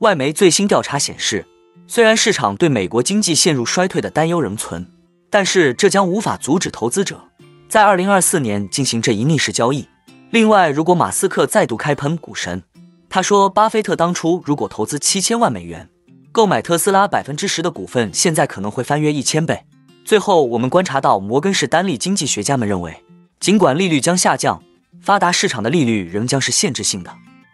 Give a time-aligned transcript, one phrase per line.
[0.00, 1.46] 外媒最新调查显示，
[1.86, 4.86] 虽然市场对美国经济陷入衰退的担忧仍存，
[5.30, 7.18] 但是这将无法阻止投资者
[7.66, 9.88] 在二零二四年进行这一逆势交易。
[10.28, 12.62] 另外，如果马斯克再度开喷股神，
[13.08, 15.88] 他说巴菲特当初如果投资七千万美元
[16.30, 19.64] 购买特斯拉百分之十的股份，现在可能会翻约一千倍。
[20.04, 23.02] 最后，我们观察到摩根士丹利经济学家们认为，
[23.40, 24.62] 尽管利率将下降，
[25.00, 27.10] 发达市场的利率仍将是限制性的，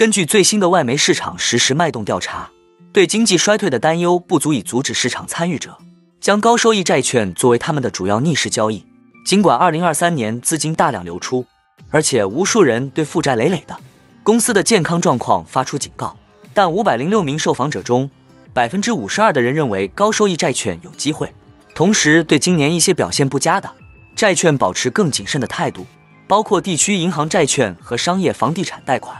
[0.00, 2.48] 根据最新的外媒市场实时脉动调查。
[2.90, 5.76] 对经济衰退的担忧不足以阻止市场参与者
[6.22, 8.82] 将高收益债券作为他们的主要逆势交易。
[9.26, 11.44] 尽管2023年资金大量流出，
[11.90, 13.76] 而且无数人对负债累累的
[14.22, 16.16] 公司的健康状况发出警告，
[16.54, 18.10] 但506名受访者中
[18.54, 21.30] ，52%的人认为高收益债券有机会。
[21.74, 23.70] 同时，对今年一些表现不佳的
[24.16, 25.84] 债券保持更谨慎的态度，
[26.26, 29.14] 包括地区银行债券和商业房地产贷款。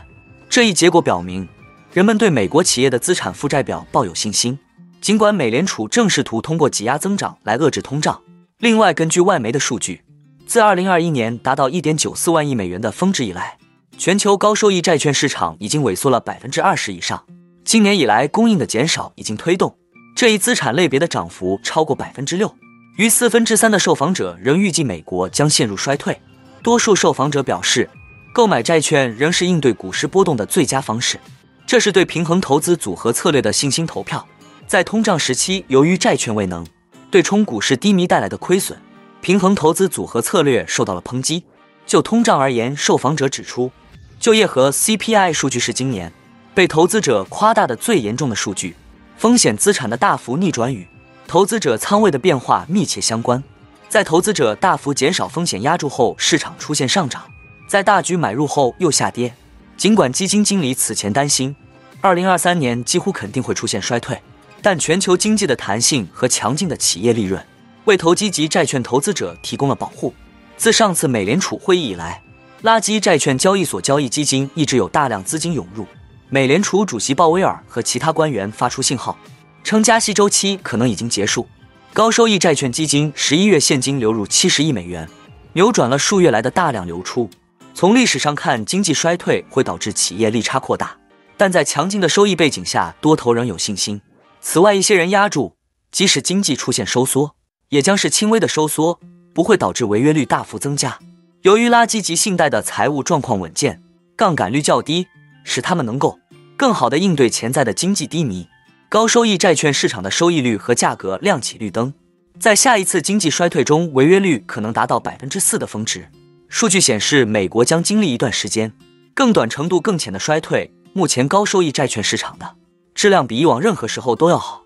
[0.51, 1.47] 这一结果表明。
[1.93, 4.59] 人们对美国企业的资产负债表抱有信心，
[4.99, 8.21] 尽管美联储正试图通过挤压增长来遏制通胀。
[8.57, 10.01] 另外，根据外媒的数据，
[10.45, 13.57] 自2021年达到1.94万亿美元的峰值以来，
[13.97, 17.23] 全球高收益债券市场已经萎缩了百分之二十以上。
[17.63, 19.77] 今年以来，供应的减少已经推动
[20.17, 22.53] 这一资产类别的涨幅超过百分之六。
[22.97, 26.19] 逾四分之三的受访者仍预计美国将陷入衰退。
[26.61, 27.89] 多数受访者表示，
[28.33, 31.19] 购买债券仍是应对股市波动的最佳方式。
[31.67, 34.25] 这是对平衡投资组合策略的信心投票。
[34.67, 36.65] 在通胀时期，由于债券未能
[37.09, 38.77] 对冲股市低迷带来的亏损，
[39.19, 41.43] 平衡投资组合策略受到了抨击。
[41.85, 43.69] 就通胀而言，受访者指出，
[44.17, 46.13] 就业和 CPI 数据是今年
[46.53, 48.75] 被投资者夸大的最严重的数据。
[49.17, 50.87] 风险资产的大幅逆转与
[51.27, 53.43] 投资者仓位的变化密切相关。
[53.89, 57.23] 在投资者大幅减少风险压注后，市场出现上涨；
[57.71, 59.33] 在大举买入后又下跌。
[59.77, 61.55] 尽管基金经理此前担心，
[62.01, 64.21] 二零二三年几乎肯定会出现衰退，
[64.61, 67.41] 但全球经济的弹性和强劲的企业利润
[67.85, 70.13] 为投机及债券投资者提供了保护。
[70.57, 72.21] 自上次美联储会议以来，
[72.63, 75.87] 垃圾债券交易所交易基金一直有大量资金涌入。
[76.27, 79.17] 美联储主席鲍威尔和其他官员发出信号，
[79.63, 81.47] 称加息周期可能已经结束。
[81.93, 85.07] 高收益债券基金十一月现金流入七十亿美元，
[85.53, 87.29] 扭转了数月来的大量流出。
[87.73, 90.97] 从历史上看，经济衰退会导致企业利差扩大，
[91.37, 94.01] 但在强劲的收益背景下，多头仍有信心。
[94.39, 95.55] 此外，一些人压住，
[95.91, 97.35] 即使经济出现收缩，
[97.69, 98.99] 也将是轻微的收缩，
[99.33, 100.99] 不会导致违约率大幅增加。
[101.43, 103.81] 由于垃圾及信贷的财务状况稳健，
[104.15, 105.07] 杠杆率较低，
[105.43, 106.19] 使他们能够
[106.55, 108.47] 更好地应对潜在的经济低迷。
[108.89, 111.93] 高收益债券市场的收益率和价格亮起绿灯，
[112.39, 116.09] 在下一次经济衰退中，违约率可能达到百分之四的峰值。
[116.53, 118.73] 数据显示，美国将经历一段时间
[119.15, 120.69] 更短程度、更浅的衰退。
[120.91, 122.57] 目前高收益债券市场的
[122.93, 124.65] 质量比以往任何时候都要好。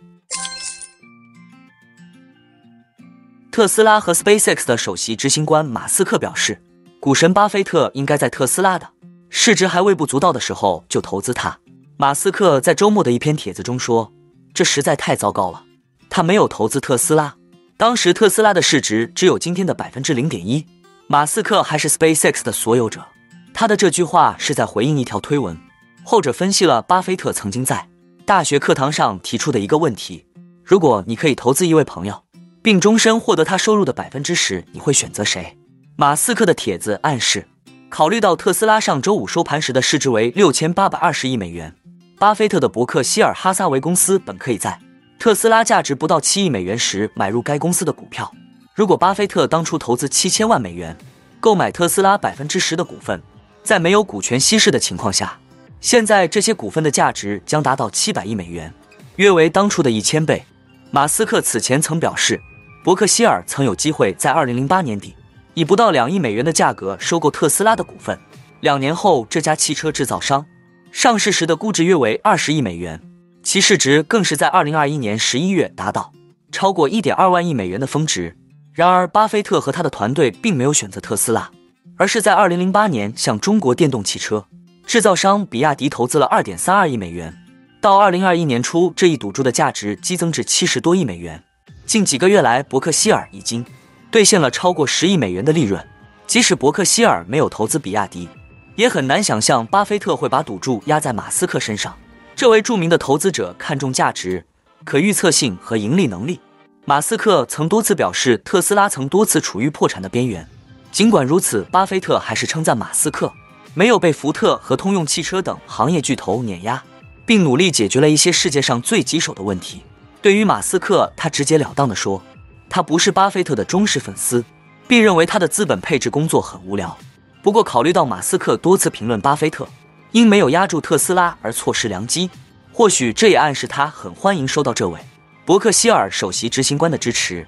[3.52, 6.60] 特斯拉和 SpaceX 的首席执行官马斯克表示，
[7.00, 8.90] 股神巴菲特应该在特斯拉的
[9.30, 11.60] 市值还微不足道的时候就投资它。
[11.98, 14.12] 马斯克在周末的一篇帖子中说
[14.56, 15.64] ：“这实在太糟糕了。”
[16.10, 17.36] 他没有投资特斯拉，
[17.78, 20.66] 当时特斯拉的市值只有今天的百分之零点一。
[21.08, 23.06] 马斯克还是 SpaceX 的所有者。
[23.54, 25.56] 他的这句话是在回应一条推文，
[26.04, 27.88] 后者分析了巴菲特曾经在
[28.26, 30.26] 大学课堂上提出的一个问题：
[30.64, 32.24] 如果你可以投资一位朋友，
[32.64, 35.56] 并终身获得他收入的百分之十，你会选择谁？
[35.96, 37.48] 马斯克的帖子暗示，
[37.88, 41.76] 考虑到特斯拉上周五收盘时的市值为六千八百二十亿美元，
[42.18, 44.80] 巴菲特的伯克希尔哈撒韦公司本可以在
[45.20, 48.34] 特斯拉价值不到七亿美元时买入该公司的股票。
[48.76, 50.98] 如果巴菲特当初投资七千万美元
[51.40, 53.22] 购买特斯拉百分之十的股份，
[53.64, 55.40] 在没有股权稀释的情况下，
[55.80, 58.74] 现在这些股份的价值将达到七百亿美元，
[59.16, 60.44] 约为当初的一千倍。
[60.92, 62.42] 马斯克此前曾表示，
[62.84, 65.16] 伯克希尔曾有机会在二零零八年底
[65.54, 68.20] 以不到两亿美元的价格收购特斯拉的股份。
[68.60, 70.46] 两年后，这家汽车制造商
[70.92, 73.02] 上市时的估值约为二十亿美元，
[73.42, 76.12] 其市值更是在二零二一年十一月达到
[76.52, 78.36] 超过一点二万亿美元的峰值。
[78.76, 81.50] 然而，巴菲特和他的团队并没有选择特斯拉，
[81.96, 84.46] 而是在2008年向中国电动汽车
[84.86, 87.34] 制造商比亚迪投资了2.32亿美元。
[87.80, 91.42] 到2021年初，这一赌注的价值激增至70多亿美元。
[91.86, 93.66] 近几个月来，伯克希尔已经
[94.12, 95.82] 兑现了超过十亿美元的利润。
[96.28, 98.28] 即使伯克希尔没有投资比亚迪，
[98.76, 101.98] 也很难想象巴菲特会把赌注压在马斯克身上。
[102.36, 104.46] 这位著名的投资者看重价值、
[104.84, 106.42] 可预测性和盈利能力。
[106.88, 110.48] 马斯克曾多次表示，特斯拉曾多次处于破产的边缘。
[110.92, 113.34] 尽管如此，巴菲特还是称赞马斯克
[113.74, 116.84] 没有被福特和通用汽车等行业巨头碾压，
[117.26, 119.82] 并努力解决了一些世界上最棘手的问题。
[120.22, 122.22] 对于马斯克，他直截了当地说，
[122.70, 124.46] 他不是巴菲特的忠实粉丝，
[124.88, 126.96] 并认为他的资本配置工作很无聊。
[127.42, 129.68] 不过，考虑到马斯克多次评论巴菲特
[130.12, 132.30] 因没有压住特斯拉而错失良机，
[132.72, 135.00] 或许这也暗示他很欢迎收到这位
[135.46, 137.48] 伯克希尔首席执行官的支持。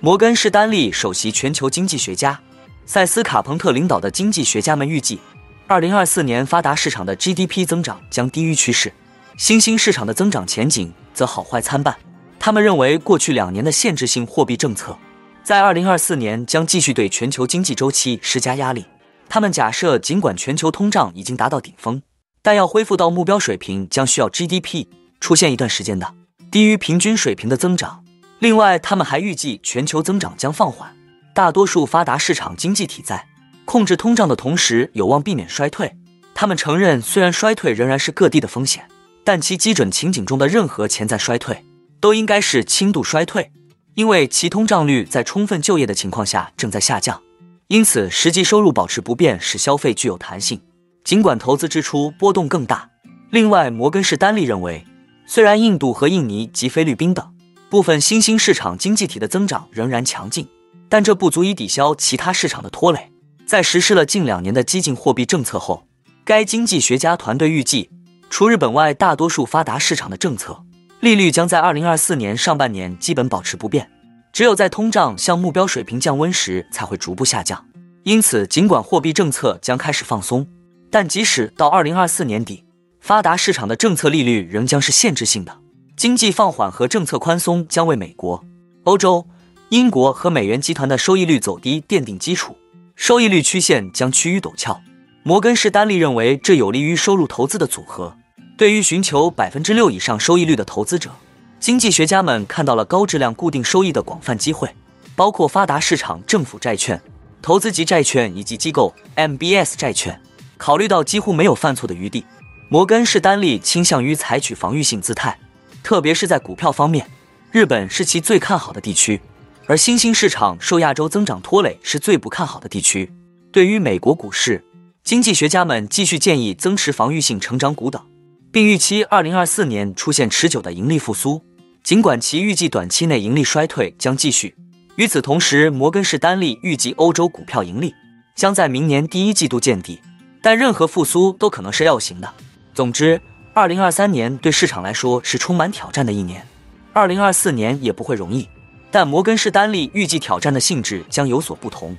[0.00, 2.38] 摩根士丹利首席全球经济学家
[2.84, 5.18] 塞斯卡彭特领导的经济学家们预计，
[5.66, 8.92] 二零二四年发达市场的 GDP 增长将低于趋势。
[9.38, 11.96] 新兴市场的增长前景则好坏参半。
[12.38, 14.98] 他们认为，过去两年的限制性货币政策
[15.42, 18.84] 在2024年将继续对全球经济周期施加压力。
[19.26, 22.02] 他们假设，尽管全球通胀已经达到顶峰，
[22.44, 24.86] 但要恢复到目标水平将需要 GDP
[25.18, 26.14] 出现一段时间的
[26.50, 28.04] 低于平均水平的增长。
[28.38, 30.94] 另外，他们还预计全球增长将放缓。
[31.34, 33.26] 大多数发达市场经济体在
[33.64, 35.96] 控制通胀的同时，有望避免衰退。
[36.34, 38.86] 他们承认，虽然衰退仍然是各地的风险。
[39.26, 41.64] 但其基准情景中的任何潜在衰退
[41.98, 43.50] 都应该是轻度衰退，
[43.94, 47.22] 因为其通胀率在充分就业的情况下正在下降。
[47.68, 50.60] 因此，实际收入保持不变使消费具有弹性，
[51.04, 52.88] 尽管投资支出波动更大。
[53.30, 54.86] 另外，摩根士丹利认为，
[55.26, 57.34] 虽然印度和印尼及菲律宾等
[57.68, 60.48] 部分新兴市场经济体的增长仍然强劲，
[60.88, 63.12] 但这不足以抵消其他市场的拖累。
[63.46, 65.86] 在实施了近两年的激进货币政策后，
[66.24, 67.90] 该经济学家团队预计。
[68.30, 70.64] 除日本外，大多数发达市场的政策
[71.00, 73.90] 利率将在二零二四年上半年基本保持不变。
[74.32, 77.62] 只有在通胀向目标水平降温时，才会逐步下降。
[78.04, 80.46] 因此，尽管货币政策将开始放松，
[80.94, 82.62] 但即使到二零二四年底，
[83.00, 85.58] 发达市场的政策利率仍将是限制性的。
[85.96, 88.44] 经济放缓和政策宽松将为美国、
[88.84, 89.26] 欧洲、
[89.70, 92.56] 英国和美元集团的收益率走低奠定基础，
[92.94, 94.80] 收益率曲线将趋于陡峭。
[95.24, 98.16] 摩根士丹利认为，这有利于收入投资的组合。
[98.56, 101.10] 对于寻求百分之六以上收益率的投资者，
[101.58, 104.68] 经济学家们看到了高质量固定收益的广泛机会，
[105.16, 107.02] 包括发达市场政府债券、
[107.42, 110.20] 投资级债券以及机构 MBS 债券。
[110.56, 112.24] 考虑到几乎没有犯错的余地，
[112.68, 115.38] 摩根士丹利倾向于采取防御性姿态，
[115.82, 117.06] 特别是在股票方面。
[117.50, 119.20] 日本是其最看好的地区，
[119.66, 123.12] 而新兴市场受亚洲增长拖累是最不看好的地区。
[123.52, 124.64] 对于美国股市，
[125.02, 128.02] 经济学家们继续建议增持防御性成长股等。
[128.50, 131.42] 并预期二零二四年出现持久的盈利复苏，
[131.82, 134.54] 尽管其预计短期内盈利衰退将继续。
[134.94, 137.92] 与此同时，摩根士丹利预计欧洲股票盈利
[138.36, 139.98] 将在明年第一季度见底，
[140.44, 142.30] 但任何复苏都可能是 L 型的。
[142.74, 143.18] 总之，
[143.54, 146.46] 二零二三年对市场来说是充满挑战的一年，
[146.92, 148.46] 二零二四年也不会容易，
[148.90, 151.96] 但摩根士丹利预计挑战的性质将有所不同。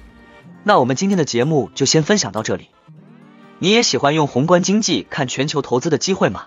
[0.64, 2.68] 那我们今天的节目就先分享到这里。
[3.58, 6.46] 你也喜欢用宏观经济看全球投资的机会吗？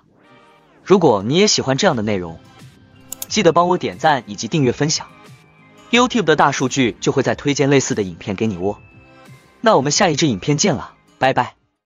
[0.85, 2.39] 如果你也喜欢这样的内容，
[3.27, 5.09] 记得帮我点赞以及订阅分享
[5.91, 8.79] ，YouTube 的大数据就会再推荐类似的影片给你哦。
[9.61, 11.58] 那我们下一支影片见了，拜拜。